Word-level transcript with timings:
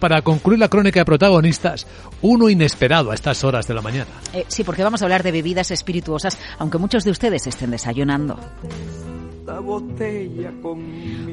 Para 0.00 0.22
concluir 0.22 0.60
la 0.60 0.68
crónica 0.68 1.00
de 1.00 1.04
protagonistas, 1.04 1.84
uno 2.22 2.48
inesperado 2.48 3.10
a 3.10 3.16
estas 3.16 3.42
horas 3.42 3.66
de 3.66 3.74
la 3.74 3.82
mañana. 3.82 4.06
Eh, 4.32 4.44
sí, 4.46 4.62
porque 4.62 4.84
vamos 4.84 5.02
a 5.02 5.06
hablar 5.06 5.24
de 5.24 5.32
bebidas 5.32 5.72
espirituosas, 5.72 6.38
aunque 6.60 6.78
muchos 6.78 7.02
de 7.02 7.10
ustedes 7.10 7.48
estén 7.48 7.72
desayunando. 7.72 8.38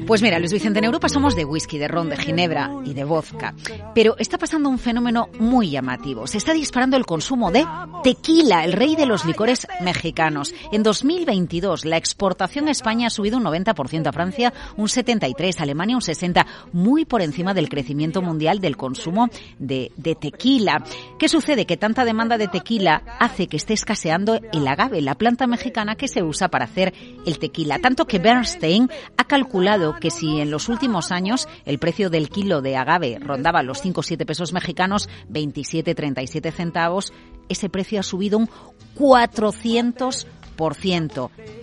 Pues 0.06 0.22
mira, 0.22 0.38
Luis 0.38 0.52
Vicente, 0.52 0.78
en 0.78 0.84
Europa 0.84 1.08
somos 1.08 1.34
de 1.34 1.44
whisky, 1.44 1.78
de 1.78 1.88
ron, 1.88 2.08
de 2.08 2.16
ginebra 2.16 2.70
y 2.84 2.94
de 2.94 3.04
vodka. 3.04 3.54
Pero 3.94 4.16
está 4.18 4.38
pasando 4.38 4.68
un 4.68 4.78
fenómeno 4.78 5.28
muy 5.38 5.70
llamativo. 5.70 6.26
Se 6.26 6.38
está 6.38 6.52
disparando 6.52 6.96
el 6.96 7.04
consumo 7.04 7.50
de 7.50 7.66
tequila, 8.02 8.64
el 8.64 8.72
rey 8.72 8.96
de 8.96 9.06
los 9.06 9.24
licores 9.24 9.66
mexicanos. 9.82 10.54
En 10.72 10.82
2022, 10.82 11.84
la 11.84 11.96
exportación 11.96 12.68
a 12.68 12.70
España 12.70 13.08
ha 13.08 13.10
subido 13.10 13.36
un 13.38 13.44
90%, 13.44 14.06
a 14.06 14.12
Francia 14.12 14.52
un 14.76 14.86
73%, 14.86 15.58
a 15.58 15.62
Alemania 15.62 15.96
un 15.96 16.02
60%, 16.02 16.46
muy 16.72 17.04
por 17.04 17.22
encima 17.22 17.54
del 17.54 17.68
crecimiento 17.68 18.22
mundial 18.22 18.60
del 18.60 18.76
consumo 18.76 19.28
de, 19.58 19.92
de 19.96 20.14
tequila. 20.14 20.84
¿Qué 21.18 21.28
sucede? 21.28 21.66
Que 21.66 21.76
tanta 21.76 22.04
demanda 22.04 22.38
de 22.38 22.48
tequila 22.48 23.02
hace 23.18 23.48
que 23.48 23.56
esté 23.56 23.74
escaseando 23.74 24.40
el 24.52 24.68
agave, 24.68 25.02
la 25.02 25.16
planta 25.16 25.46
mexicana 25.46 25.96
que 25.96 26.08
se 26.08 26.22
usa 26.22 26.48
para 26.48 26.66
hacer 26.66 26.94
el 27.26 27.38
tequila. 27.38 27.78
Que 28.08 28.18
Bernstein 28.18 28.90
ha 29.16 29.24
calculado 29.24 29.96
que 30.00 30.10
si 30.10 30.40
en 30.40 30.50
los 30.50 30.68
últimos 30.68 31.10
años 31.10 31.48
el 31.64 31.78
precio 31.78 32.10
del 32.10 32.28
kilo 32.28 32.62
de 32.62 32.76
agave 32.76 33.18
rondaba 33.20 33.62
los 33.62 33.80
5 33.80 34.00
o 34.00 34.02
7 34.02 34.26
pesos 34.26 34.52
mexicanos, 34.52 35.08
27, 35.28 35.94
37 35.94 36.52
centavos, 36.52 37.12
ese 37.48 37.68
precio 37.68 38.00
ha 38.00 38.02
subido 38.02 38.38
un 38.38 38.48
400 38.94 40.26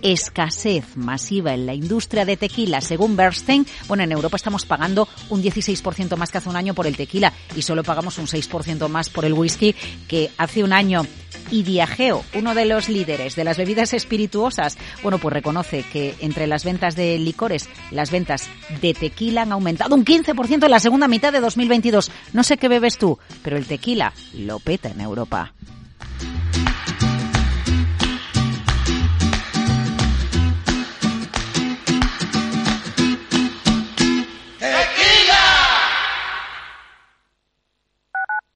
escasez 0.02 0.96
masiva 0.96 1.52
en 1.52 1.66
la 1.66 1.74
industria 1.74 2.24
de 2.24 2.36
tequila, 2.36 2.80
según 2.80 3.16
Bernstein. 3.16 3.66
Bueno, 3.88 4.04
en 4.04 4.12
Europa 4.12 4.36
estamos 4.36 4.64
pagando 4.64 5.08
un 5.30 5.42
16% 5.42 6.16
más 6.16 6.30
que 6.30 6.38
hace 6.38 6.48
un 6.48 6.56
año 6.56 6.74
por 6.74 6.86
el 6.86 6.96
tequila 6.96 7.32
y 7.56 7.62
solo 7.62 7.82
pagamos 7.82 8.18
un 8.18 8.26
6% 8.26 8.88
más 8.88 9.10
por 9.10 9.24
el 9.24 9.32
whisky 9.32 9.74
que 10.06 10.30
hace 10.38 10.62
un 10.62 10.72
año. 10.72 11.02
Y 11.54 11.62
Diageo, 11.62 12.24
uno 12.34 12.52
de 12.52 12.64
los 12.64 12.88
líderes 12.88 13.36
de 13.36 13.44
las 13.44 13.58
bebidas 13.58 13.92
espirituosas, 13.92 14.76
bueno, 15.04 15.18
pues 15.18 15.32
reconoce 15.32 15.84
que 15.84 16.16
entre 16.18 16.48
las 16.48 16.64
ventas 16.64 16.96
de 16.96 17.16
licores, 17.16 17.68
las 17.92 18.10
ventas 18.10 18.48
de 18.82 18.92
tequila 18.92 19.42
han 19.42 19.52
aumentado 19.52 19.94
un 19.94 20.04
15% 20.04 20.64
en 20.64 20.70
la 20.72 20.80
segunda 20.80 21.06
mitad 21.06 21.32
de 21.32 21.38
2022. 21.38 22.10
No 22.32 22.42
sé 22.42 22.56
qué 22.56 22.66
bebes 22.66 22.98
tú, 22.98 23.20
pero 23.44 23.56
el 23.56 23.66
tequila 23.66 24.12
lo 24.32 24.58
peta 24.58 24.88
en 24.88 25.00
Europa. 25.00 25.52